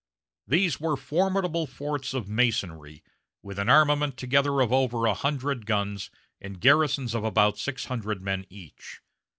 These 0.47 0.79
were 0.79 0.97
formidable 0.97 1.67
forts 1.67 2.15
of 2.15 2.27
masonry, 2.27 3.03
with 3.43 3.59
an 3.59 3.69
armament 3.69 4.17
together 4.17 4.59
of 4.59 4.73
over 4.73 5.05
a 5.05 5.13
hundred 5.13 5.67
guns, 5.67 6.09
and 6.41 6.59
garrisons 6.59 7.13
of 7.13 7.23
about 7.23 7.59
six 7.59 7.85
hundred 7.85 8.19
men 8.19 8.47
each. 8.49 9.01